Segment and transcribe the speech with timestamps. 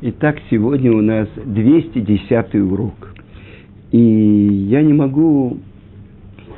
[0.00, 3.14] Итак, сегодня у нас 210 урок.
[3.90, 5.58] И я не могу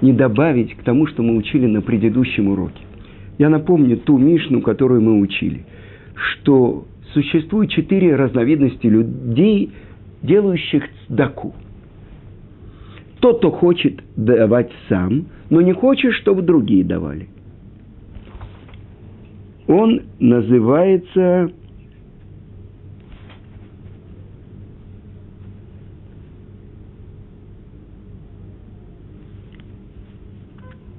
[0.02, 2.82] не добавить к тому, что мы учили на предыдущем уроке.
[3.38, 5.64] Я напомню ту Мишну, которую мы учили,
[6.14, 9.72] что существует четыре разновидности людей,
[10.22, 11.54] делающих цдаку.
[13.20, 17.28] Тот, кто хочет давать сам, но не хочет, чтобы другие давали.
[19.70, 21.52] Он называется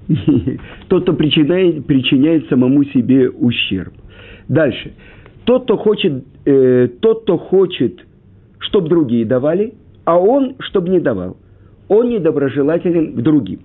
[0.88, 3.94] Тот, кто причиняет, причиняет самому себе ущерб.
[4.48, 4.94] Дальше.
[5.44, 8.00] Тот, кто хочет, э, тот, кто хочет,
[8.60, 9.74] чтобы другие давали,
[10.06, 11.36] а он, чтобы не давал.
[11.90, 13.60] Он недоброжелателен к другим.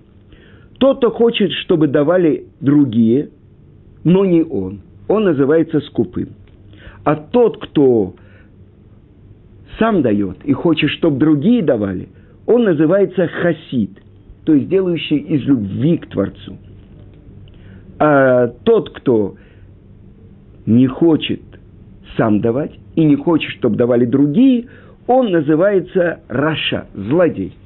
[0.79, 3.29] Тот, кто хочет, чтобы давали другие,
[4.03, 6.29] но не он, он называется скупым.
[7.03, 8.15] А тот, кто
[9.79, 12.09] сам дает и хочет, чтобы другие давали,
[12.45, 13.91] он называется хасид–
[14.47, 16.57] то есть делающий из любви к Творцу.
[17.99, 19.35] А тот, кто
[20.65, 21.41] не хочет
[22.15, 24.67] сам давать и не хочет, чтобы давали другие,
[25.05, 27.57] он называется Раша, злодей.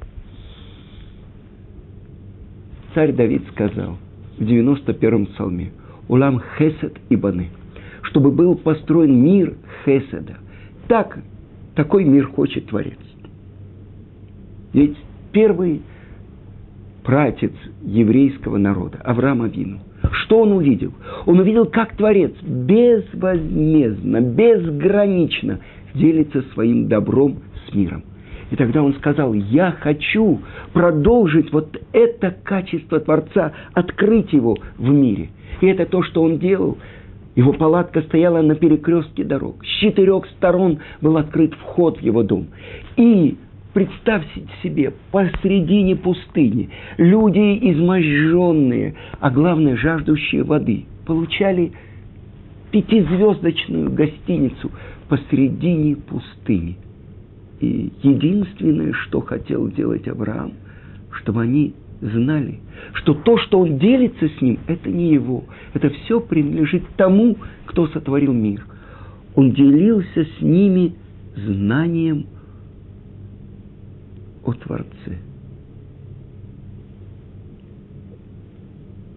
[2.96, 4.00] Царь Давид сказал
[4.40, 5.74] в 91-м псалме,
[6.12, 7.48] Улам Хесед и Баны,
[8.02, 10.40] чтобы был построен мир Хеседа.
[10.90, 11.20] Так,
[11.74, 13.00] такой мир хочет Творец.
[14.74, 14.98] Ведь
[15.32, 15.82] первый
[17.04, 19.80] пратец еврейского народа, Авраам Авину.
[20.12, 20.92] Что он увидел?
[21.26, 25.62] Он увидел, как Творец безвозмездно, безгранично
[25.94, 27.38] делится своим добром
[27.70, 28.04] с миром.
[28.52, 30.42] И тогда он сказал, я хочу
[30.74, 35.30] продолжить вот это качество Творца, открыть его в мире.
[35.62, 36.78] И это то, что он делал.
[37.34, 39.64] Его палатка стояла на перекрестке дорог.
[39.64, 42.48] С четырех сторон был открыт вход в его дом.
[42.98, 43.38] И
[43.74, 51.72] Представьте себе, посредине пустыни люди изможденные, а главное, жаждущие воды, получали
[52.72, 54.72] пятизвездочную гостиницу
[55.08, 56.76] посредине пустыни.
[57.62, 60.54] И единственное, что хотел делать Авраам,
[61.12, 62.60] чтобы они знали,
[62.94, 65.44] что то, что он делится с ним, это не его.
[65.74, 68.66] Это все принадлежит тому, кто сотворил мир.
[69.36, 70.96] Он делился с ними
[71.36, 72.26] знанием
[74.44, 75.20] о Творце.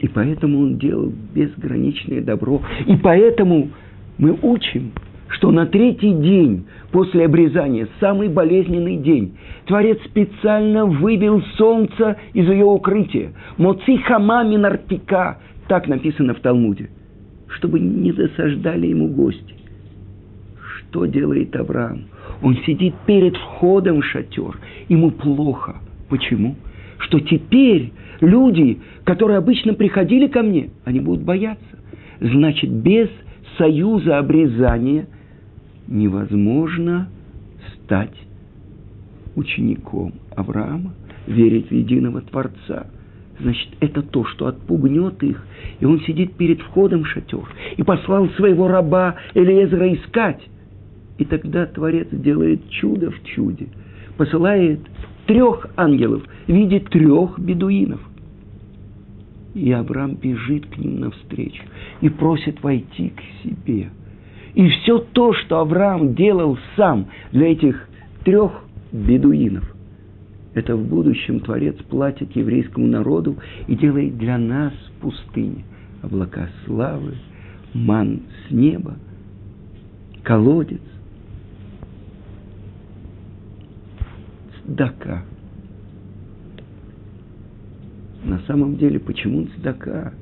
[0.00, 2.60] И поэтому он делал безграничное добро.
[2.86, 3.70] И поэтому
[4.18, 4.92] мы учим,
[5.34, 9.36] что на третий день после обрезания, самый болезненный день,
[9.66, 13.32] Творец специально выбил солнце из ее укрытия.
[13.56, 16.88] Моци хама минартика, так написано в Талмуде,
[17.48, 19.54] чтобы не засаждали ему гости.
[20.78, 22.04] Что делает Авраам?
[22.40, 24.58] Он сидит перед входом в шатер.
[24.88, 25.76] Ему плохо.
[26.08, 26.54] Почему?
[26.98, 31.64] Что теперь люди, которые обычно приходили ко мне, они будут бояться.
[32.20, 33.08] Значит, без
[33.58, 35.06] союза обрезания
[35.88, 37.08] невозможно
[37.74, 38.14] стать
[39.36, 40.92] учеником Авраама,
[41.26, 42.86] верить в единого Творца.
[43.40, 45.44] Значит, это то, что отпугнет их.
[45.80, 47.44] И он сидит перед входом в шатер
[47.76, 50.40] и послал своего раба Элиезра искать.
[51.18, 53.68] И тогда Творец делает чудо в чуде.
[54.16, 54.80] Посылает
[55.26, 58.00] трех ангелов в виде трех бедуинов.
[59.54, 61.62] И Авраам бежит к ним навстречу
[62.00, 63.90] и просит войти к себе.
[64.54, 67.88] И все то, что Авраам делал сам для этих
[68.24, 68.52] трех
[68.92, 69.74] бедуинов,
[70.54, 75.64] это в будущем Творец платит еврейскому народу и делает для нас в пустыне
[76.02, 77.16] облака славы,
[77.72, 78.94] ман с неба,
[80.22, 80.80] колодец,
[84.64, 85.24] цдака.
[88.22, 90.12] На самом деле, почему цдака?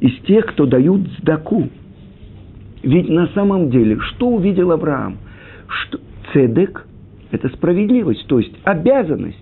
[0.00, 1.70] Из тех, кто дают цдаку.
[2.82, 5.18] Ведь на самом деле, что увидел Авраам?
[5.68, 5.98] Что
[6.32, 6.86] цедек–
[7.30, 9.36] это справедливость, то есть обязанность.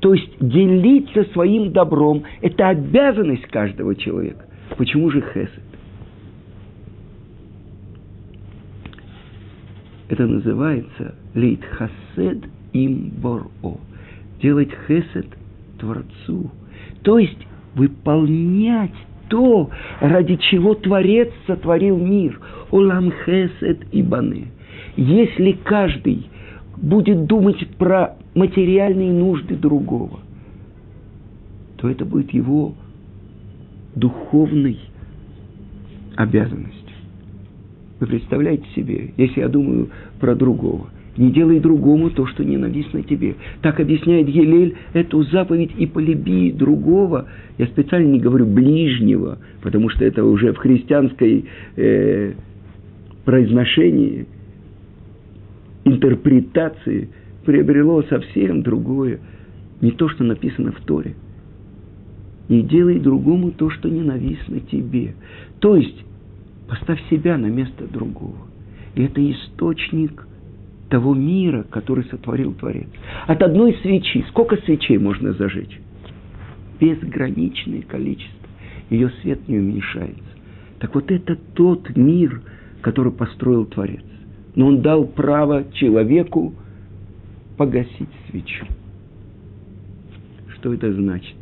[0.00, 4.44] То есть делиться своим добром– это обязанность каждого человека.
[4.76, 5.62] Почему же хесед?
[10.08, 13.78] Это называется лейт хасед им боро.
[14.42, 15.26] Делать хесед
[15.78, 16.50] Творцу.
[17.02, 17.38] То есть
[17.74, 18.94] выполнять
[19.28, 22.40] то, ради чего Творец сотворил мир.
[22.70, 24.48] Улам хесед и баны.
[24.96, 26.28] Если каждый
[26.76, 30.20] будет думать про материальные нужды другого,
[31.76, 32.74] то это будет его
[33.94, 34.78] духовной
[36.16, 36.84] обязанностью.
[38.00, 43.36] Вы представляете себе, если я думаю про другого, не делай другому то, что ненавистно тебе.
[43.62, 47.28] Так объясняет Елель эту заповедь и полюби другого.
[47.56, 51.44] Я специально не говорю ближнего, потому что это уже в христианской
[51.76, 52.32] э,
[53.24, 54.26] произношении,
[55.84, 57.10] интерпретации
[57.44, 59.20] приобрело совсем другое.
[59.80, 61.14] Не то, что написано в Торе.
[62.48, 65.14] Не делай другому то, что ненавистно тебе.
[65.60, 66.04] То есть,
[66.68, 68.36] поставь себя на место другого.
[68.94, 70.26] И это источник
[70.94, 72.86] того мира, который сотворил Творец.
[73.26, 75.80] От одной свечи, сколько свечей можно зажечь?
[76.78, 78.48] Безграничное количество.
[78.90, 80.22] Ее свет не уменьшается.
[80.78, 82.42] Так вот это тот мир,
[82.80, 84.04] который построил Творец.
[84.54, 86.54] Но он дал право человеку
[87.56, 88.64] погасить свечу.
[90.54, 91.34] Что это значит?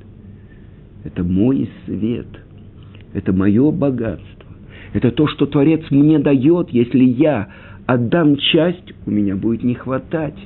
[1.04, 2.28] Это мой свет.
[3.12, 4.50] Это мое богатство.
[4.94, 7.50] Это то, что Творец мне дает, если я
[7.84, 10.36] отдам часть, у меня будет не хватать.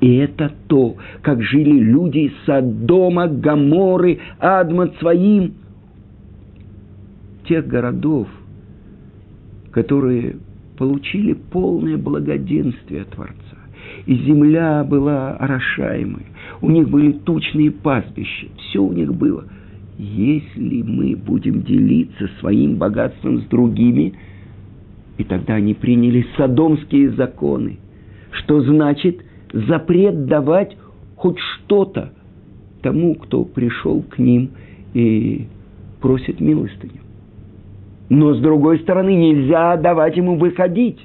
[0.00, 5.54] И это то, как жили люди Содома, Гаморы, Адмат своим,
[7.48, 8.28] тех городов,
[9.72, 10.36] которые
[10.76, 13.34] получили полное благоденствие Творца.
[14.06, 16.26] И земля была орошаемой.
[16.60, 18.48] У них были тучные пастбища.
[18.58, 19.44] Все у них было.
[19.98, 24.14] Если мы будем делиться своим богатством с другими,
[25.18, 27.78] и тогда они приняли садомские законы,
[28.30, 29.20] что значит
[29.52, 30.76] запрет давать
[31.16, 32.12] хоть что-то
[32.82, 34.50] тому, кто пришел к ним
[34.94, 35.48] и
[36.00, 37.00] просит милостыню.
[38.08, 40.98] Но с другой стороны, нельзя давать ему выходить.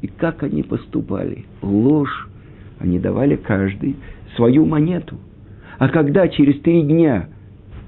[0.00, 1.44] И как они поступали?
[1.62, 2.28] Ложь.
[2.78, 3.96] Они давали каждый
[4.34, 5.16] свою монету.
[5.78, 7.28] А когда через три дня,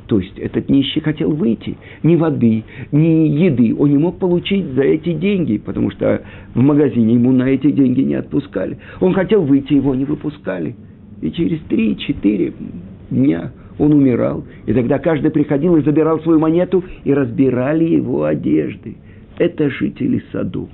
[0.09, 4.83] то есть этот нищий хотел выйти, ни воды, ни еды, он не мог получить за
[4.83, 6.23] эти деньги, потому что
[6.55, 8.79] в магазине ему на эти деньги не отпускали.
[9.01, 10.75] Он хотел выйти, его не выпускали.
[11.21, 12.55] И через три-четыре
[13.11, 14.45] дня он умирал.
[14.65, 18.97] И тогда каждый приходил и забирал свою монету и разбирали его одежды.
[19.37, 20.71] Это жители саду.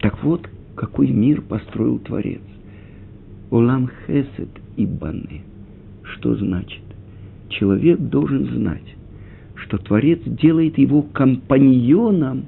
[0.00, 2.42] Так вот, какой мир построил Творец.
[3.50, 5.51] Улам Хесед и Баны.
[6.22, 6.82] Что значит?
[7.48, 8.94] Человек должен знать,
[9.56, 12.44] что Творец делает его компаньоном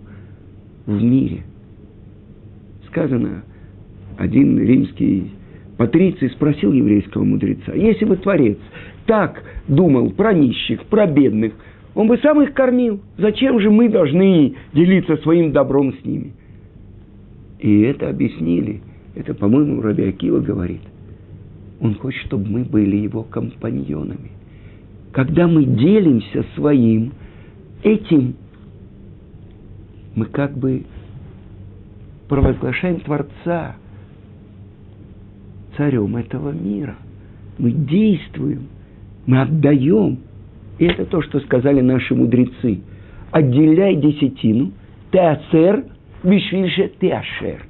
[0.87, 1.43] в мире.
[2.87, 3.43] Сказано,
[4.17, 5.33] один римский
[5.77, 8.59] Патриций спросил еврейского мудреца, если бы Творец
[9.07, 11.53] так думал про нищих, про бедных,
[11.97, 13.01] он бы сам их кормил.
[13.19, 16.33] Зачем же мы должны делиться своим добром с ними?
[17.59, 18.83] И это объяснили.
[19.17, 20.81] Это, по-моему, Раби Акива говорит.
[21.85, 24.33] Он хочет, чтобы мы были его компаньонами.
[25.13, 27.13] Когда мы делимся своим,
[27.85, 28.35] этим
[30.17, 30.85] мы как бы
[32.29, 33.77] провозглашаем Творца–
[35.77, 36.97] царем этого мира.
[37.59, 38.69] Мы действуем,
[39.27, 40.19] мы отдаем.
[40.79, 42.81] И это то, что сказали наши мудрецы.
[43.31, 44.73] Отделяй десятину,
[45.13, 45.85] теацер,
[46.23, 47.65] вишвише теашер,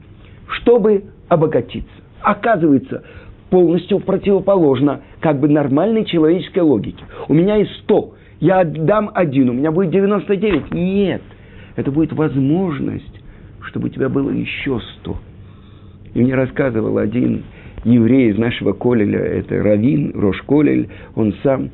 [0.48, 1.90] чтобы обогатиться.
[2.22, 3.04] Оказывается,
[3.50, 7.04] полностью противоположно как бы нормальной человеческой логике.
[7.28, 10.72] У меня есть 100, я отдам один, у меня будет 99.
[10.72, 11.22] Нет,
[11.76, 13.20] это будет возможность,
[13.62, 15.16] чтобы у тебя было еще 100.
[16.14, 17.44] И мне рассказывал один
[17.84, 21.70] еврей из нашего колеля, это Равин, Рош Колель, он сам.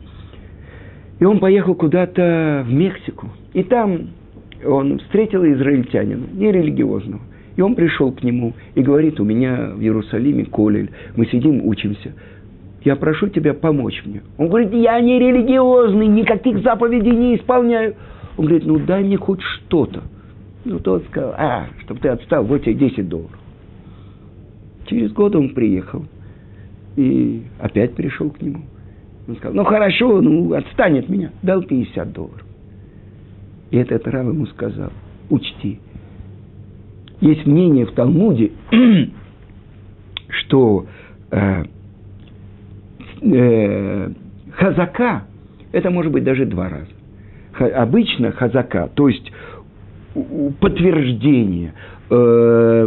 [1.18, 3.28] И он поехал куда-то в Мексику.
[3.52, 4.08] И там
[4.66, 7.20] он встретил израильтянина, нерелигиозного.
[7.60, 12.14] И он пришел к нему и говорит, у меня в Иерусалиме колель, мы сидим, учимся.
[12.86, 14.22] Я прошу тебя помочь мне.
[14.38, 17.96] Он говорит, я не религиозный, никаких заповедей не исполняю.
[18.38, 20.00] Он говорит, ну дай мне хоть что-то.
[20.64, 23.38] Ну, тот сказал, а, чтобы ты отстал, вот тебе 10 долларов.
[24.86, 26.06] Через год он приехал
[26.96, 28.62] и опять пришел к нему.
[29.28, 31.30] Он сказал, ну хорошо, ну отстань от меня.
[31.42, 32.46] Дал 50 долларов.
[33.70, 34.92] И этот раб ему сказал,
[35.28, 35.78] учти,
[37.20, 38.52] есть мнение в Талмуде,
[40.28, 40.86] что
[41.30, 41.64] э,
[43.22, 44.10] э,
[44.52, 45.24] хазака,
[45.72, 46.90] это может быть даже два раза.
[47.52, 49.30] Ха, обычно хазака, то есть
[50.60, 51.74] подтверждение,
[52.08, 52.86] э,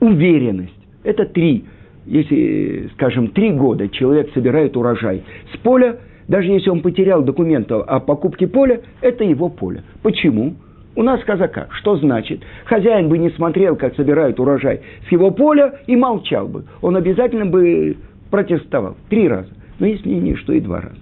[0.00, 0.72] уверенность,
[1.04, 1.64] это три,
[2.06, 5.22] если, скажем, три года человек собирает урожай
[5.54, 9.82] с поля, даже если он потерял документы о покупке поля, это его поле.
[10.02, 10.54] Почему?
[10.94, 11.68] У нас казака.
[11.70, 12.42] Что значит?
[12.64, 16.64] Хозяин бы не смотрел, как собирают урожай с его поля и молчал бы.
[16.82, 17.96] Он обязательно бы
[18.30, 18.96] протестовал.
[19.08, 19.48] Три раза.
[19.78, 21.00] Но есть мнение, что и два раза.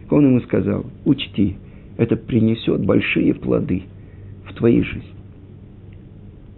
[0.00, 1.56] Так он ему сказал, учти,
[1.96, 3.84] это принесет большие плоды
[4.62, 5.10] твоей жизни.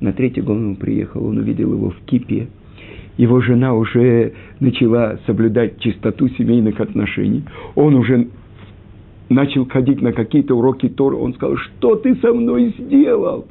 [0.01, 2.49] На третий год он приехал, он увидел его в кипе.
[3.17, 7.45] Его жена уже начала соблюдать чистоту семейных отношений.
[7.75, 8.29] Он уже
[9.35, 11.17] начал ходить на какие-то уроки Тора.
[11.17, 13.47] Он сказал, что ты со мной сделал?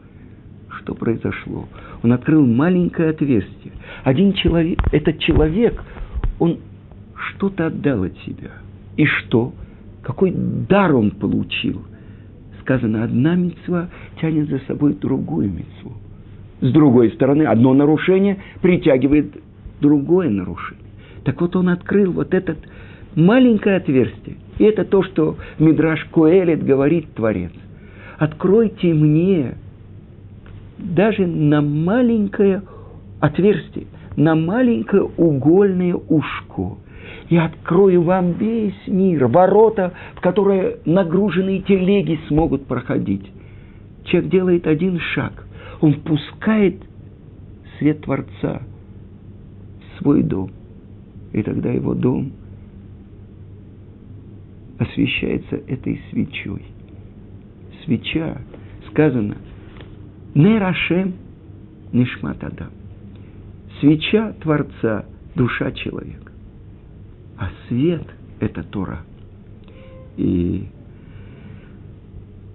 [0.70, 1.68] Что произошло?
[2.02, 3.74] Он открыл маленькое отверстие.
[4.04, 5.82] Один человек, этот человек,
[6.40, 6.60] он
[7.13, 8.52] что-то отдал от себя.
[8.98, 9.54] И что?
[10.02, 11.84] Какой дар он получил?
[12.62, 13.90] Сказано, одна мецва
[14.22, 15.94] тянет за собой другую мецву.
[16.62, 19.34] С другой стороны, одно нарушение притягивает
[19.82, 20.84] другое нарушение.
[21.25, 22.58] Так вот он открыл вот этот
[23.16, 24.38] маленькое отверстие.
[24.58, 27.52] И это то, что Мидраш Коэлит говорит Творец.
[28.18, 29.56] Откройте мне
[30.78, 32.62] даже на маленькое
[33.20, 36.78] отверстие, на маленькое угольное ушко.
[37.30, 43.30] И открою вам весь мир, ворота, в которые нагруженные телеги смогут проходить.
[44.06, 45.46] Человек делает один шаг–
[45.84, 46.78] он впускает
[47.78, 48.62] свет Творца
[49.82, 50.50] в свой дом.
[51.34, 52.32] И тогда его дом
[54.84, 56.62] освещается этой свечой.
[57.84, 58.42] Свеча,
[58.90, 59.38] сказано,
[60.36, 61.13] Нерашем
[61.92, 62.70] Нишматада.
[63.80, 66.32] Свеча Творца, душа человека.
[67.38, 68.06] А свет–
[68.40, 69.02] это Тора.
[70.18, 70.68] И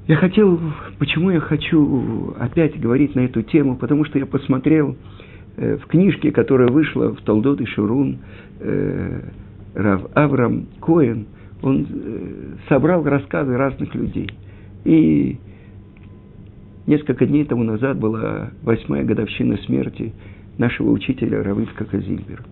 [0.06, 0.58] я хотел,
[0.98, 4.96] почему я хочу опять говорить на эту тему, потому что я посмотрел
[5.56, 8.18] э, в книжке, которая вышла в Талдот и Шурун,
[8.60, 9.20] э,
[9.74, 11.26] Рав Авram Коэн,
[11.62, 14.30] он э, собрал рассказы разных людей.
[14.84, 15.38] И
[16.86, 20.12] несколько дней тому назад была восьмая годовщина смерти
[20.56, 22.44] нашего учителя Равицка Казильбера.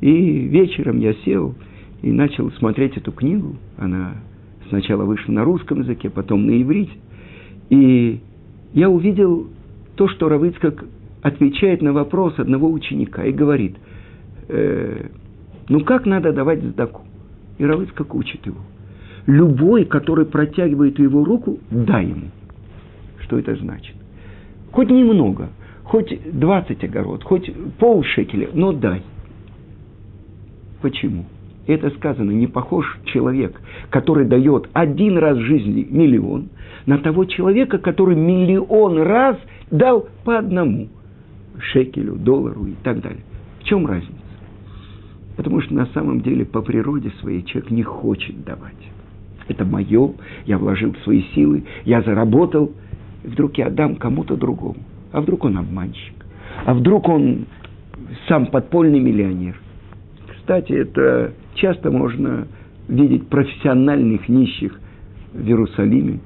[0.00, 1.54] И вечером я сел
[2.02, 3.56] и начал смотреть эту книгу.
[3.78, 4.14] Она
[4.68, 6.92] Сначала вышел на русском языке, потом на иврите.
[7.70, 8.20] И
[8.72, 9.48] я увидел
[9.96, 10.84] то, что Равыцкак
[11.22, 13.76] отвечает на вопрос одного ученика и говорит,
[14.48, 15.08] э,
[15.68, 17.02] ну как надо давать сдаку?
[17.58, 18.58] И Равыцкак учит его.
[19.26, 22.30] Любой, который протягивает его руку, дай ему.
[23.20, 23.96] Что это значит?
[24.72, 25.48] Хоть немного,
[25.82, 29.02] хоть 20 огород, хоть пол шекеля, но дай.
[30.82, 31.24] Почему?
[31.66, 33.60] это сказано, не похож человек,
[33.90, 36.48] который дает один раз в жизни миллион,
[36.86, 39.36] на того человека, который миллион раз
[39.70, 40.88] дал по одному
[41.58, 43.24] шекелю, доллару и так далее.
[43.60, 44.14] В чем разница?
[45.36, 48.74] Потому что на самом деле по природе своей человек не хочет давать.
[49.48, 50.12] Это мое,
[50.46, 52.72] я вложил свои силы, я заработал,
[53.22, 54.78] и вдруг я отдам кому-то другому.
[55.12, 56.14] А вдруг он обманщик?
[56.64, 57.46] А вдруг он
[58.28, 59.60] сам подпольный миллионер?
[60.38, 62.46] Кстати, это часто можно
[62.88, 64.78] видеть профессиональных нищих
[65.32, 66.20] в Иерусалиме,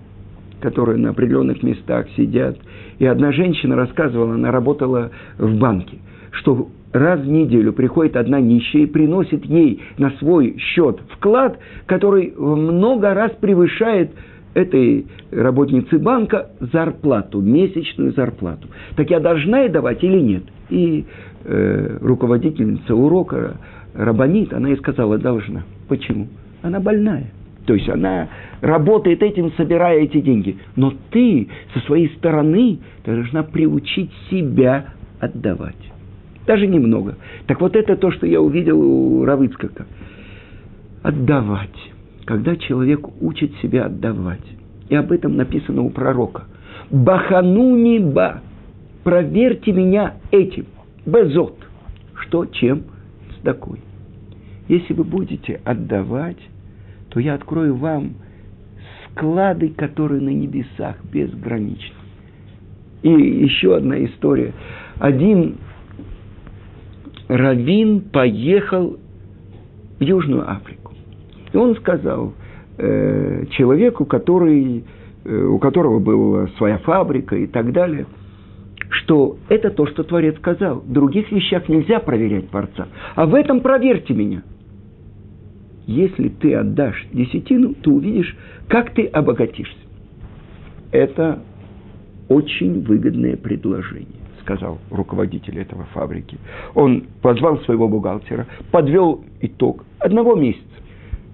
[0.61, 2.59] которые на определенных местах сидят.
[2.99, 5.99] И одна женщина рассказывала, она работала в банке,
[6.32, 12.32] что раз в неделю приходит одна нищая и приносит ей на свой счет вклад, который
[12.37, 14.10] много раз превышает
[14.54, 18.68] этой работнице банка зарплату, месячную зарплату.
[18.96, 20.42] Так я должна ей давать или нет?
[20.70, 21.04] И
[21.44, 23.56] э, руководительница урока
[23.94, 25.62] рабанит, она и сказала, должна.
[25.88, 26.28] Почему?
[26.62, 27.30] Она больная.
[27.66, 28.28] То есть она
[28.60, 30.56] работает этим, собирая эти деньги.
[30.76, 34.87] Но ты со своей стороны должна приучить себя
[35.20, 35.76] отдавать.
[36.47, 37.16] Даже немного.
[37.47, 39.87] Так вот это то, что я увидел у Равыцкака.
[41.02, 41.92] Отдавать.
[42.25, 44.44] Когда человек учит себя отдавать.
[44.88, 46.44] И об этом написано у пророка.
[46.90, 48.40] Бахануни ба.
[49.04, 50.66] Проверьте меня этим.
[51.06, 51.56] Безот.
[52.14, 52.85] Что, чем?
[53.42, 53.80] такой.
[54.68, 56.38] Если вы будете отдавать,
[57.11, 58.14] то я открою вам
[59.06, 61.97] склады, которые на небесах безграничны.
[63.02, 64.52] И еще одна история.
[64.99, 65.56] Один
[67.37, 68.99] раввин поехал
[69.99, 70.92] в Южную Африку.
[71.52, 72.34] И он сказал
[72.78, 74.84] э, человеку, который,
[75.25, 78.06] э, у которого была своя фабрика и так далее–
[78.90, 80.80] что это то, что Творец сказал.
[80.80, 82.88] В других вещах нельзя проверять Творца.
[83.14, 84.42] А в этом проверьте меня.
[85.87, 88.37] Если ты отдашь десятину, ты увидишь,
[88.68, 89.75] как ты обогатишься.
[90.92, 91.40] Это
[92.28, 94.19] очень выгодное предложение,
[94.50, 96.38] сказал руководитель этого фабрики.
[96.75, 100.64] Он позвал своего бухгалтера, подвел итог одного месяца.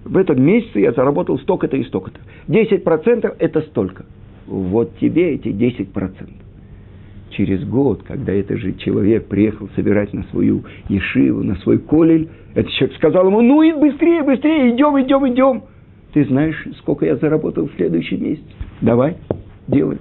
[0.05, 2.19] В этом месяце я заработал столько-то и столько-то.
[2.47, 4.05] 10% это столько.
[4.45, 6.29] Вот тебе эти 10%
[7.31, 12.71] через год, когда этот же человек приехал собирать на свою ешиву, на свой колель, этот
[12.73, 15.63] человек сказал ему, ну и быстрее, быстрее, идем, идем, идем.
[16.13, 18.43] Ты знаешь, сколько я заработал в следующий месяц?
[18.79, 19.17] Давай,
[19.67, 19.97] делай.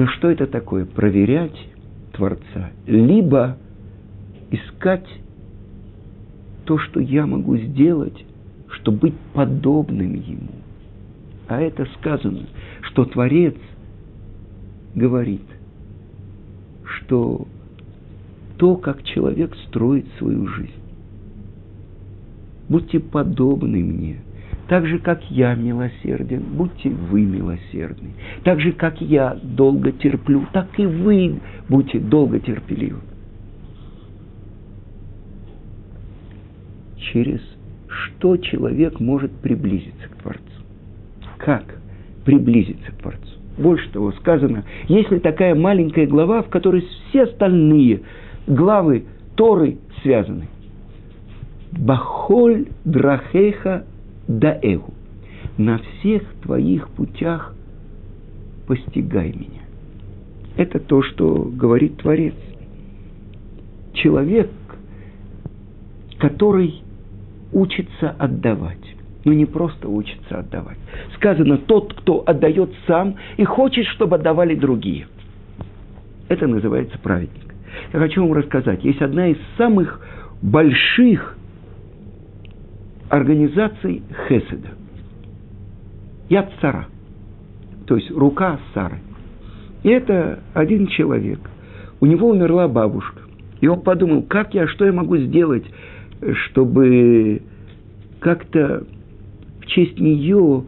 [0.00, 0.86] Но что это такое?
[0.86, 1.68] Проверять
[2.14, 2.70] Творца.
[2.86, 3.58] Либо
[4.50, 5.06] искать
[6.64, 8.24] то, что я могу сделать,
[8.68, 10.52] чтобы быть подобным Ему.
[11.48, 12.46] А это сказано,
[12.80, 13.56] что Творец
[14.94, 15.44] говорит,
[16.82, 17.46] что
[18.56, 20.82] то, как человек строит свою жизнь.
[22.70, 24.22] Будьте подобны мне,
[24.70, 28.10] так же, как я милосерден, будьте вы милосердны.
[28.44, 33.00] Так же, как я долго терплю, так и вы будьте долго терпеливы.
[36.98, 37.40] Через
[37.88, 40.62] что человек может приблизиться к Творцу?
[41.38, 41.64] Как
[42.24, 43.40] приблизиться к Творцу?
[43.58, 48.02] Больше того, сказано, если такая маленькая глава, в которой все остальные
[48.46, 50.46] главы Торы связаны.
[51.72, 53.84] Бахоль драхеха
[54.38, 54.94] даэгу.
[55.58, 57.54] На всех твоих путях
[58.66, 59.62] постигай меня.
[60.56, 62.34] Это то, что говорит Творец.
[63.94, 64.50] Человек,
[66.18, 66.82] который
[67.52, 68.78] учится отдавать.
[69.24, 70.78] Но не просто учится отдавать.
[71.16, 75.08] Сказано, тот, кто отдает сам и хочет, чтобы отдавали другие.
[76.28, 77.54] Это называется праведник.
[77.92, 78.82] Я хочу вам рассказать.
[78.84, 80.00] Есть одна из самых
[80.40, 81.36] больших
[83.10, 84.68] организаций Хеседа.
[86.30, 86.86] Яд Сара.
[87.86, 89.00] То есть рука Сары.
[89.82, 91.40] И это один человек.
[92.00, 93.20] У него умерла бабушка.
[93.60, 95.64] И он подумал, как я, что я могу сделать,
[96.44, 97.42] чтобы
[98.20, 98.84] как-то
[99.60, 100.64] в честь нее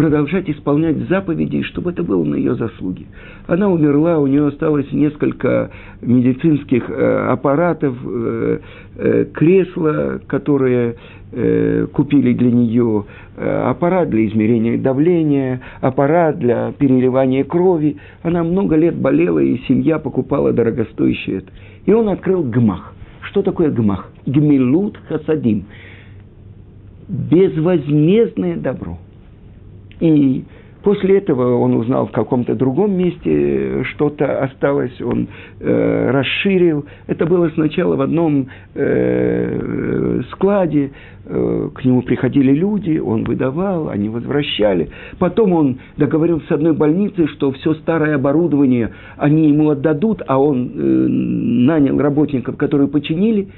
[0.00, 3.06] продолжать исполнять заповеди, чтобы это было на ее заслуги.
[3.46, 8.60] Она умерла, у нее осталось несколько медицинских э, аппаратов, э,
[8.96, 10.96] э, кресла, которые
[11.32, 13.04] э, купили для нее,
[13.36, 17.98] э, аппарат для измерения давления, аппарат для переливания крови.
[18.22, 21.52] Она много лет болела, и семья покупала дорогостоящее это.
[21.84, 22.94] И он открыл гмах.
[23.20, 24.10] Что такое гмах?
[24.24, 25.64] Гмилут хасадим.
[27.06, 28.96] Безвозмездное добро–
[30.00, 30.44] и
[30.82, 35.28] после этого он узнал в каком-то другом месте что-то осталось, он
[35.60, 36.86] э, расширил.
[37.06, 40.92] Это было сначала в одном э, складе,
[41.26, 44.88] э, к нему приходили люди, он выдавал, они возвращали.
[45.18, 50.70] Потом он договорился с одной больницей, что все старое оборудование они ему отдадут, а он
[50.74, 53.48] э, нанял работников, которые починили.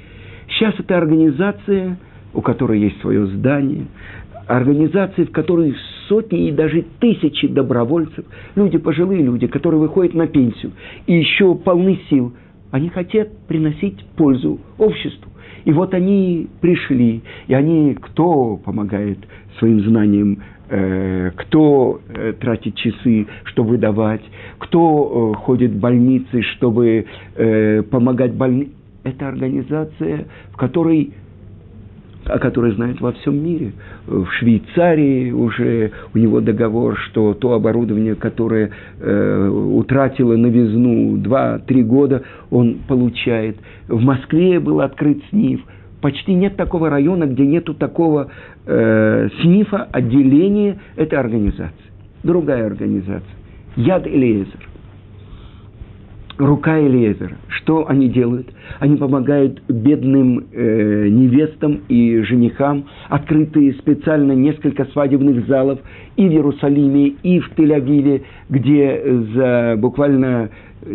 [0.49, 1.97] Сейчас эта организация,
[2.33, 3.85] у которой есть свое здание,
[4.47, 5.73] организации, в которой
[6.13, 8.23] сотни и даже тысячи добровольцев,
[8.55, 10.73] люди пожилые люди, которые выходят на пенсию
[11.07, 12.33] и еще полны сил,
[12.69, 15.31] они хотят приносить пользу обществу.
[15.65, 19.17] И вот они пришли, и они, кто помогает
[19.57, 24.21] своим знаниям, э, кто э, тратит часы, чтобы выдавать,
[24.59, 27.05] кто э, ходит в больницы, чтобы
[27.89, 28.69] помогать больным.
[29.03, 31.13] Это организация, в которой
[32.25, 33.73] о которой знают во всем мире.
[34.07, 42.23] В Швейцарии уже у него договор, что то оборудование, которое э, утратило новизну 2-3 года,
[42.49, 43.57] он получает.
[43.87, 45.61] В Москве был открыт СНИФ.
[46.01, 48.29] Почти нет такого района, где нету такого
[48.65, 51.73] э, СНИФа, отделения этой организации.
[52.23, 53.23] Другая организация.
[53.75, 54.72] Яд Элиезер
[56.37, 57.37] рука Элиезера.
[57.47, 58.47] Что они делают?
[58.79, 62.85] Они помогают бедным э, невестам и женихам.
[63.09, 65.79] Открытые специально несколько свадебных залов
[66.15, 69.03] и в Иерусалиме, и в Тель-Авиве, где
[69.35, 70.49] за буквально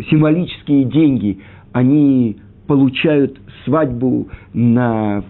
[0.09, 1.39] символические деньги
[1.71, 5.23] они получают свадьбу на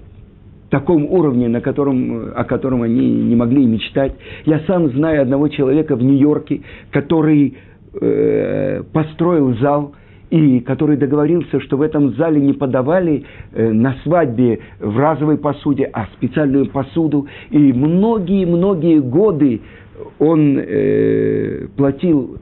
[0.69, 4.13] таком уровне, на котором, о котором они не могли мечтать.
[4.45, 7.55] Я сам знаю одного человека в Нью-Йорке, который
[7.93, 9.93] э, построил зал,
[10.29, 15.89] и который договорился, что в этом зале не подавали э, на свадьбе в разовой посуде,
[15.91, 17.27] а специальную посуду.
[17.49, 19.61] И многие-многие годы
[20.19, 22.37] он э, платил,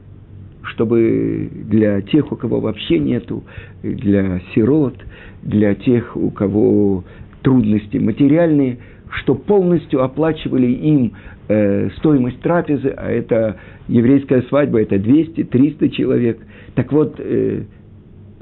[0.64, 3.44] чтобы для тех, у кого вообще нету,
[3.82, 4.96] для сирот,
[5.44, 7.06] для тех, у кого
[7.42, 8.80] трудности материальные,
[9.12, 11.14] что полностью оплачивали им
[11.48, 16.40] э, стоимость трапезы, а это еврейская свадьба, это 200-300 человек.
[16.76, 17.64] Так вот, э,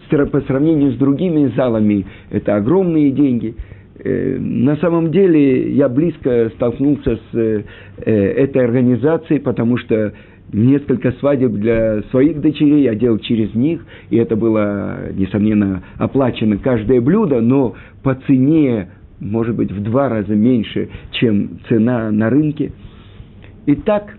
[0.10, 3.56] по сравнению с другими залами это огромные деньги.
[4.04, 7.63] Э, на самом деле я близко столкнулся с э,
[8.06, 10.13] этой организацией, потому что
[10.54, 17.01] несколько свадеб для своих дочерей я делал через них, и это было, несомненно, оплачено каждое
[17.01, 22.71] блюдо, но по цене, может быть, в два раза меньше, чем цена на рынке.
[23.65, 24.17] Итак,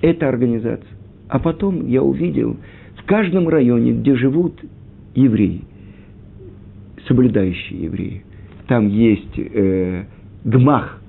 [0.00, 0.88] эта организация.
[1.28, 2.56] А потом я увидел
[2.96, 4.60] в каждом районе, где живут
[5.14, 5.62] евреи,
[7.06, 8.24] соблюдающие евреи,
[8.66, 10.04] там есть э,
[10.44, 11.00] гмах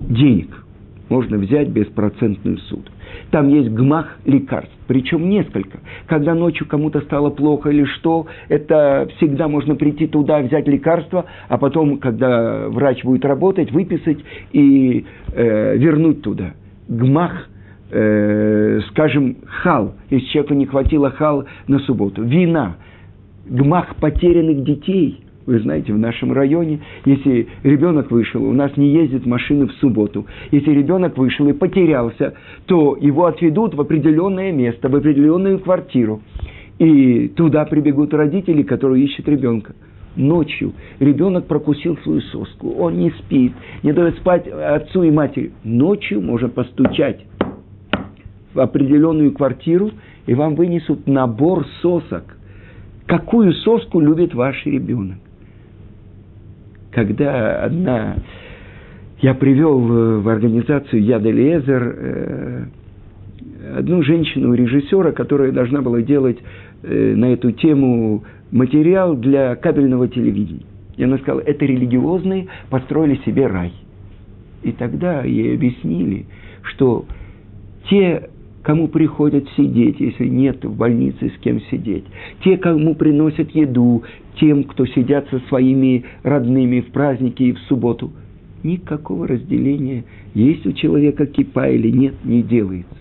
[0.00, 0.64] денег.
[1.08, 2.90] Можно взять беспроцентный суд.
[3.32, 5.78] Там есть гмах лекарств, причем несколько.
[6.06, 11.56] Когда ночью кому-то стало плохо или что, это всегда можно прийти туда, взять лекарство, а
[11.56, 14.18] потом, когда врач будет работать, выписать
[14.52, 16.52] и э, вернуть туда.
[16.88, 17.48] Гмах
[17.90, 22.76] э, скажем, хал, если человеку не хватило хал на субботу, вина,
[23.46, 29.26] гмах потерянных детей– вы знаете, в нашем районе, если ребенок вышел, у нас не ездит
[29.26, 30.26] машины в субботу.
[30.50, 32.34] Если ребенок вышел и потерялся,
[32.66, 36.22] то его отведут в определенное место, в определенную квартиру.
[36.78, 39.74] И туда прибегут родители, которые ищут ребенка.
[40.14, 43.52] Ночью ребенок прокусил свою соску, он не спит,
[43.82, 45.52] не дает спать отцу и матери.
[45.64, 47.24] Ночью можно постучать
[48.52, 49.90] в определенную квартиру,
[50.26, 52.36] и вам вынесут набор сосок.
[53.06, 55.18] Какую соску любит ваш ребенок?
[56.92, 58.16] Когда одна...
[59.20, 59.78] Я привел
[60.20, 62.64] в организацию Яд Элиезер э,
[63.76, 66.38] одну женщину-режиссера, которая должна была делать
[66.82, 70.66] э, на эту тему материал для кабельного телевидения.
[70.96, 73.72] И она сказала, это религиозные построили себе рай.
[74.64, 76.26] И тогда ей объяснили,
[76.62, 77.04] что
[77.88, 78.28] те
[78.62, 82.04] кому приходят сидеть, если нет в больнице с кем сидеть,
[82.44, 84.04] те, кому приносят еду,
[84.40, 88.12] тем, кто сидят со своими родными в праздники и в субботу.
[88.62, 92.94] Никакого разделения, есть у человека кипа или нет, не делается.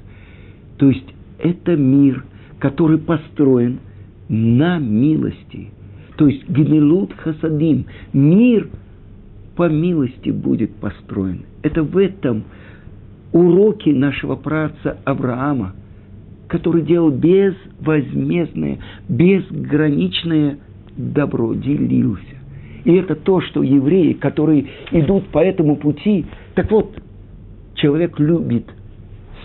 [0.78, 1.06] То есть
[1.38, 2.26] это мир,
[2.58, 3.80] который построен
[4.28, 5.70] на милости.
[6.18, 8.70] То есть гемилут хасадим, мир
[9.56, 11.42] по милости будет построен.
[11.62, 12.44] Это в этом–
[13.32, 15.74] уроки нашего праца Авраама,
[16.48, 20.58] который делал безвозмездное, безграничное
[20.98, 22.36] добро, делился.
[22.84, 26.98] И это то, что евреи, которые идут по этому пути, так вот,
[27.76, 28.66] человек любит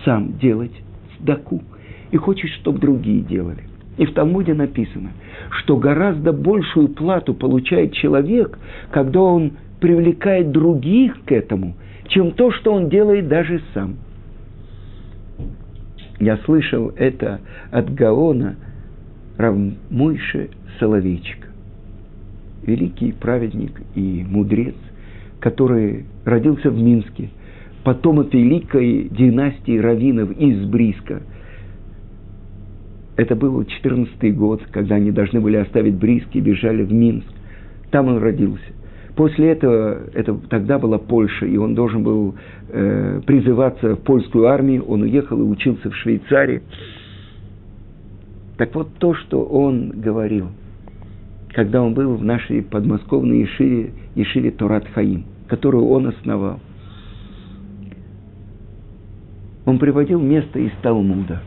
[0.05, 0.73] сам делать
[1.21, 1.63] сдаку
[2.11, 3.65] и хочет, чтобы другие делали.
[3.99, 5.11] И в Талмуде написано,
[5.51, 8.59] что гораздо большую плату получает человек,
[8.91, 11.75] когда он привлекает других к этому–
[12.09, 13.97] чем то, что он делает даже сам.
[16.19, 17.41] Я слышал это
[17.71, 18.57] от Гаона
[19.37, 21.49] Равмойши Соловейчика.
[22.65, 24.75] Великий праведник и мудрец,
[25.41, 27.31] который родился в Минске,
[27.85, 31.23] потомок великой династии раввинов из Бриска.
[33.17, 37.29] Это был 14 год, когда они должны были оставить Бриски и бежали в Минск.
[37.91, 38.65] Там он родился.
[39.17, 42.35] После этого, это тогда была Польша, и он должен был
[42.69, 44.85] э, призываться в польскую армию.
[44.85, 46.63] Он уехал и учился в Швейцарии.
[48.59, 50.49] Так вот то, что он говорил,
[51.49, 56.61] когда он был в нашей подмосковной Ешиве, Ешиве Торат Хаим, которую он основал.
[59.65, 61.41] Он приводил место из Талмуда.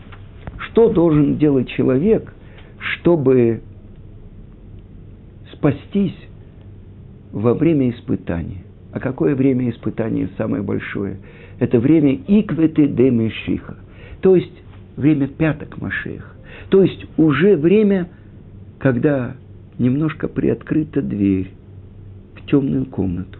[0.57, 2.33] Что должен делать человек,
[2.79, 3.61] чтобы
[5.53, 6.15] спастись
[7.31, 8.63] во время испытания.
[8.91, 11.17] А какое время испытания самое большое?
[11.59, 13.75] Это время икветы де Мешиха,
[14.21, 14.53] то есть
[14.95, 16.35] время пяток Машеха.
[16.69, 18.09] То есть уже время,
[18.79, 19.35] когда
[19.77, 21.51] немножко приоткрыта дверь
[22.35, 23.39] в темную комнату,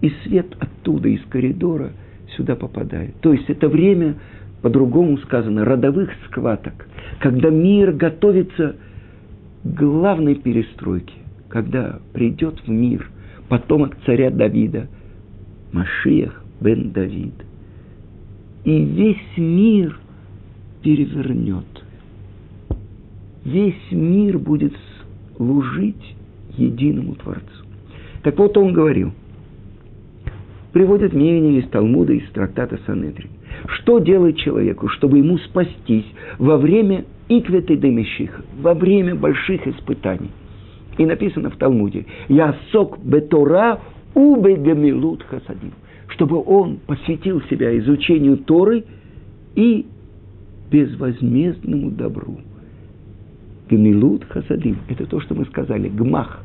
[0.00, 1.92] и свет оттуда, из коридора,
[2.36, 3.14] сюда попадает.
[3.20, 4.16] То есть это время,
[4.62, 6.86] по-другому сказано, родовых схваток,
[7.20, 8.76] когда мир готовится
[9.62, 11.14] к главной перестройке,
[11.54, 13.08] когда придет в мир
[13.48, 14.88] потомок царя Давида,
[15.70, 17.34] Машиях бен Давид.
[18.64, 19.96] И весь мир
[20.82, 21.64] перевернет.
[23.44, 24.74] Весь мир будет
[25.36, 26.16] служить
[26.58, 27.64] единому Творцу.
[28.24, 29.12] Так вот он говорил,
[30.72, 33.30] приводит мнение из Талмуда, из трактата Санедрин.
[33.68, 40.32] Что делать человеку, чтобы ему спастись во время икветы демещиха, во время больших испытаний–
[40.98, 43.80] и написано в Талмуде, «Я сок бетора
[44.14, 45.72] убе гамилут хасадим»,
[46.08, 48.84] чтобы он посвятил себя изучению Торы
[49.54, 49.86] и
[50.70, 52.38] безвозмездному добру.
[53.70, 56.44] Гамилут хасадим– это то, что мы сказали, гмах.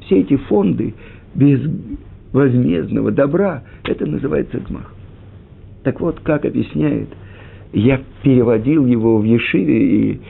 [0.00, 0.94] Все эти фонды
[1.34, 4.94] безвозмездного добра– это называется гмах.
[5.82, 7.08] Так вот, как объясняет,
[7.72, 10.20] я переводил его в Ешиве, и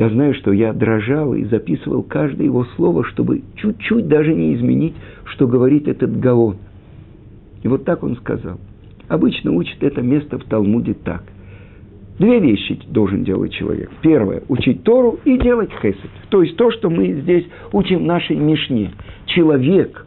[0.00, 4.94] я знаю, что я дрожал и записывал каждое его слово, чтобы чуть-чуть даже не изменить,
[5.24, 6.56] что говорит этот Гаон.
[7.62, 8.58] И вот так он сказал.
[9.08, 11.22] Обычно учат это место в Талмуде так.
[12.18, 13.90] Две вещи должен делать человек.
[14.00, 16.10] Первое– учить Тору и делать хесед.
[16.30, 18.92] То есть то, что мы здесь учим в нашей Мишне.
[19.26, 20.06] Человек,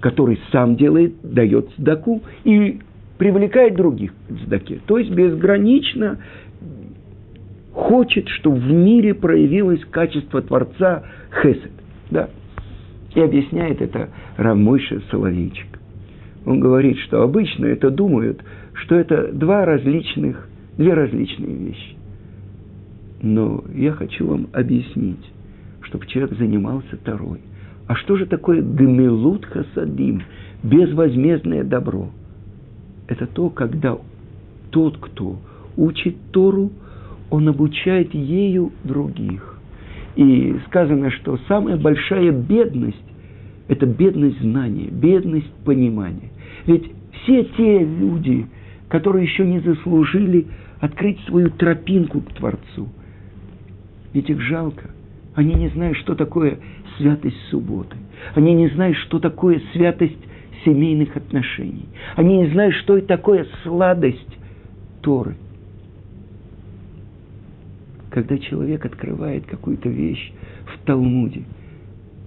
[0.00, 2.78] который сам делает, дает сдаку и
[3.18, 4.80] привлекает других к сдаке.
[4.86, 6.18] То есть безгранично
[7.74, 11.04] хочет, чтобы в мире проявилось качество Творца
[11.42, 11.72] хесед.
[12.10, 12.30] Да.
[13.14, 14.08] И объясняет это
[14.38, 15.66] Рамойша Соловейчик.
[16.46, 18.42] Он говорит, что обычно это думают,
[18.74, 21.96] что это два различных Две различные вещи.
[23.22, 25.24] Но я хочу вам объяснить,
[25.82, 27.40] чтобы человек занимался второй.
[27.86, 30.22] А что же такое гмелут хасадим,
[30.62, 32.10] безвозмездное добро?
[33.06, 33.98] Это то, когда
[34.70, 35.38] тот, кто
[35.76, 36.72] учит Тору,
[37.30, 39.58] он обучает ею других.
[40.16, 42.96] И сказано, что самая большая бедность–
[43.68, 46.30] это бедность знания, бедность понимания.
[46.66, 46.90] Ведь
[47.22, 48.46] все те люди,
[48.88, 50.46] которые еще не заслужили
[50.80, 52.88] открыть свою тропинку к Творцу.
[54.12, 54.90] Ведь их жалко.
[55.34, 56.58] Они не знают, что такое
[56.96, 57.96] святость субботы.
[58.34, 60.18] Они не знают, что такое святость
[60.64, 61.86] семейных отношений.
[62.14, 64.38] Они не знают, что это такое сладость
[65.02, 65.36] Торы.
[68.14, 70.32] Когда человек открывает какую-то вещь
[70.66, 71.42] в Талмуде,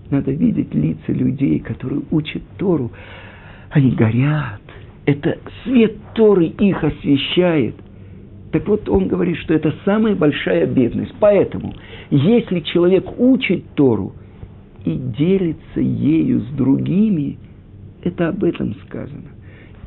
[0.10, 2.92] надо видеть лица людей, которые учат Тору.
[3.70, 4.60] Они горят.
[5.06, 7.76] Это свет Торы их освещает.
[8.52, 11.14] Так вот, он говорит, что это самая большая бедность.
[11.22, 11.74] Поэтому,
[12.10, 14.14] если человек учит Тору
[14.84, 17.38] и делится ею с другими,
[18.04, 19.30] это об этом сказано.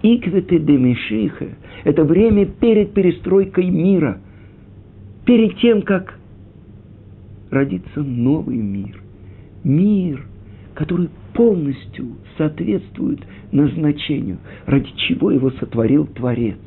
[0.03, 1.49] Иквете де Мешиха–
[1.85, 4.19] это время перед перестройкой мира,
[5.25, 6.19] перед тем, как
[7.51, 9.01] родится новый мир.
[9.65, 10.25] Мир,
[10.75, 13.21] который полностью соответствует
[13.53, 16.59] назначению, ради чего его сотворил Творец.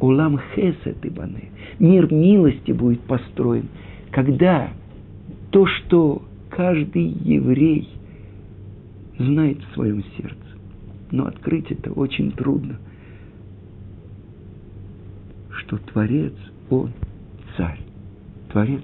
[0.00, 1.50] Улам Хесед Ибане.
[1.78, 3.68] Мир милости будет построен,
[4.10, 4.70] когда
[5.50, 7.88] то, что каждый еврей
[9.18, 10.36] знает в своем сердце,
[11.10, 12.78] но открыть это очень трудно,
[15.50, 16.34] что Творец,
[16.72, 16.90] Он
[17.56, 17.80] царь.
[18.50, 18.80] Творец,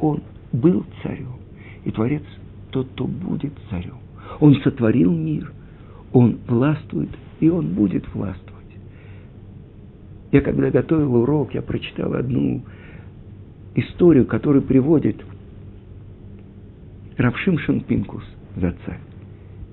[0.00, 0.22] Он
[0.52, 1.38] был царем.
[1.84, 2.24] И Творец
[2.70, 3.98] тот, кто будет царем.
[4.40, 5.52] Он сотворил мир,
[6.12, 8.66] Он властвует, и Он будет властвовать.
[10.32, 12.62] Я когда готовил урок, я прочитал одну
[13.76, 15.16] историю, которую приводит
[17.16, 18.24] Равшимшин Пинкус
[18.56, 19.00] за царь.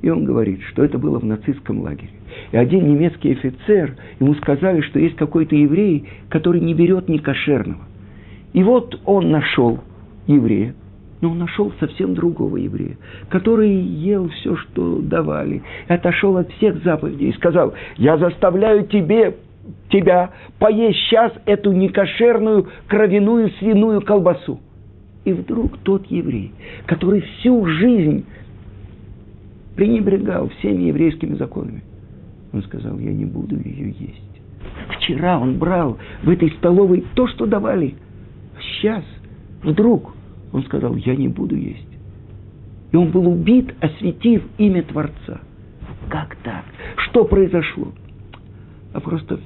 [0.05, 2.11] И он говорит, что это было в нацистском лагере.
[2.51, 7.81] И один немецкий офицер, ему сказали, что есть какой-то еврей, который не берет ни кошерного.
[8.53, 9.79] И вот он нашел
[10.27, 10.75] еврея,
[11.21, 16.83] но он нашел совсем другого еврея, который ел все, что давали, и отошел от всех
[16.83, 19.37] заповедей и сказал, я заставляю тебе
[19.89, 24.59] тебя поесть сейчас эту некошерную кровяную свиную колбасу.
[25.23, 26.51] И вдруг тот еврей,
[26.85, 28.23] который всю жизнь
[29.75, 31.83] пренебрегал всеми еврейскими законами,
[32.53, 34.41] он сказал, я не буду ее есть.
[34.97, 37.95] Вчера он брал в этой столовой то, что давали.
[38.59, 39.03] Сейчас,
[39.63, 40.13] вдруг,
[40.53, 41.87] он сказал, я не буду есть.
[42.91, 45.41] И он был убит, осветив имя Творца.
[46.09, 46.63] Как так?
[46.97, 47.91] Что произошло?
[48.93, 49.39] А просто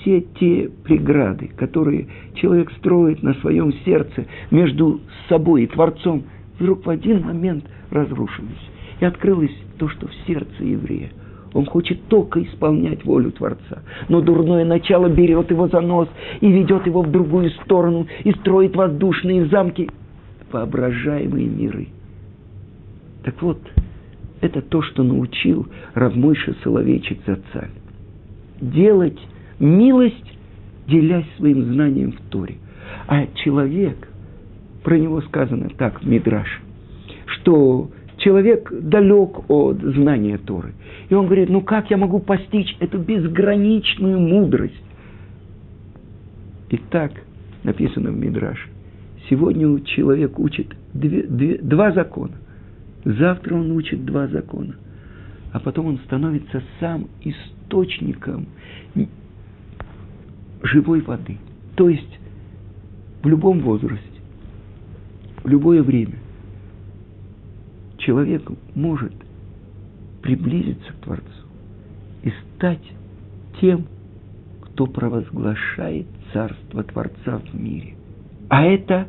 [0.00, 6.24] все те преграды, которые человек строит на своем сердце между собой и Творцом,
[6.58, 8.70] вдруг в один момент разрушились.
[9.00, 11.10] И открылось то, что в сердце еврея.
[11.52, 13.82] Он хочет только исполнять волю Творца.
[14.08, 16.08] Но дурное начало берет его за нос
[16.40, 19.88] и ведет его в другую сторону и строит воздушные замки,
[20.50, 21.88] воображаемые миры.
[23.22, 23.58] Так вот,
[24.40, 27.70] это то, что научил Равмойша Соловейчик Зацаль.
[28.60, 29.18] Делать
[29.58, 30.38] милость,
[30.88, 32.56] делясь своим знанием в Торе.
[33.06, 34.08] А человек,
[34.82, 36.60] про него сказано так в Мидраш,
[37.26, 37.90] что
[38.24, 40.72] человек далек от знания Торы.
[41.10, 44.82] И он говорит, ну как я могу постичь эту безграничную мудрость?
[46.70, 47.12] И так
[47.62, 48.68] написано в Мидраше.
[49.28, 52.34] Сегодня человек учит две, две, два закона.
[53.04, 54.74] Завтра он учит два закона.
[55.52, 58.46] А потом он становится сам источником
[60.62, 61.36] живой воды.
[61.76, 62.18] То есть
[63.22, 64.02] в любом возрасте,
[65.42, 66.14] в любое время
[68.04, 68.42] человек
[68.74, 69.12] может
[70.22, 71.24] приблизиться к Творцу
[72.22, 72.82] и стать
[73.60, 73.84] тем,
[74.62, 77.94] кто провозглашает Царство Творца в мире.
[78.48, 79.06] А это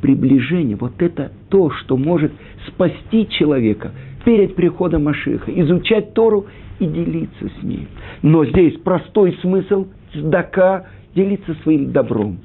[0.00, 2.32] приближение, вот это то, что может
[2.68, 3.92] спасти человека
[4.24, 6.46] перед приходом Машиха, изучать Тору
[6.78, 7.88] и делиться с ней.
[8.22, 12.38] Но здесь простой смысл– цдака, делиться своим добром.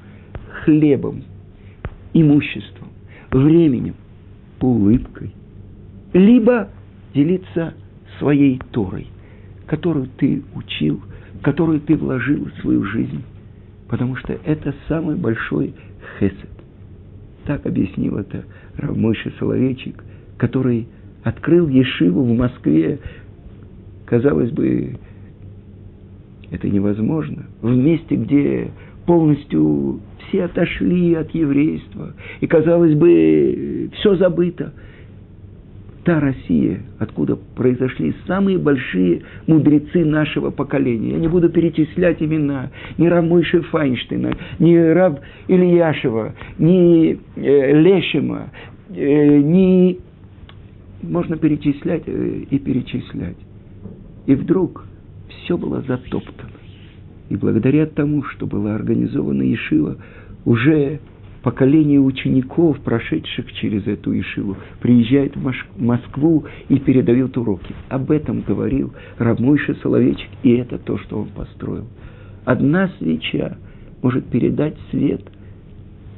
[0.64, 1.24] хлебом,
[2.14, 2.90] имуществом,
[3.32, 3.96] временем,
[4.60, 5.34] улыбкой,
[6.14, 6.70] либо
[7.14, 7.74] делиться
[8.20, 9.08] своей Торой,
[9.68, 11.02] которую ты учил,
[11.42, 13.24] которую ты вложил в свою жизнь,
[13.90, 15.74] потому что это самый большой
[16.20, 16.50] хесед.
[17.46, 18.46] Так объяснил это
[18.78, 20.04] Равмойша Соловейчик,
[20.38, 20.88] который
[21.24, 23.00] открыл Ешиву в Москве.
[24.06, 24.98] Казалось бы,
[26.52, 27.46] это невозможно.
[27.62, 28.72] В месте, где
[29.06, 34.74] полностью все отошли от еврейства, и, казалось бы, все забыто.
[36.04, 41.12] Та Россия, откуда произошли самые большие мудрецы нашего поколения.
[41.12, 48.50] Я не буду перечислять имена ни Рамыши Файнштейна, ни Рав Ильяшева, ни э, Лешима,
[48.90, 50.00] э, ни...
[51.04, 53.38] Можно перечислять э, и перечислять.
[54.26, 54.86] И вдруг
[55.30, 56.50] все было затоптано.
[57.30, 59.98] И благодаря тому, что была организована Ешива,
[60.46, 61.00] уже
[61.44, 67.74] поколение учеников, прошедших через эту Ешиву, приезжает в Москву и передают уроки.
[67.90, 71.88] Об этом говорил Рамойша Соловейчик, и это то, что он построил.
[72.46, 73.58] Одна свеча
[74.02, 75.22] может передать свет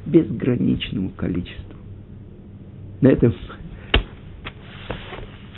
[0.06, 1.78] безграничному количеству.
[3.00, 3.34] На этом